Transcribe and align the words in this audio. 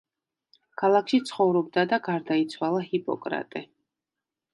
ქალაქში 0.81 1.19
ცხოვრობდა 1.29 1.83
და 1.91 1.99
გარდაიცვალა 2.07 2.81
ჰიპოკრატე. 2.87 3.63